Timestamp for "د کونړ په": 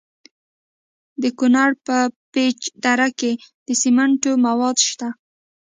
1.21-1.97